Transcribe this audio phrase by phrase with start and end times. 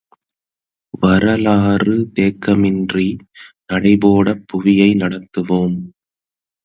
[0.93, 3.07] வரலாறு தேக்கமின்றி
[3.65, 5.77] நடைபோடப் புவியை நடத்துவோம்!